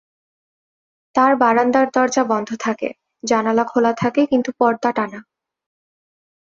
তার 1.15 1.31
বারান্দার 1.35 1.87
দরজা 1.93 2.23
বন্ধ 2.23 2.49
থাকে, 2.59 2.89
জানালা 3.23 3.63
খোলা 3.63 3.91
থাকে 3.93 4.21
কিন্তু 4.25 4.49
পর্দা 4.59 4.89
টানা। 4.91 5.19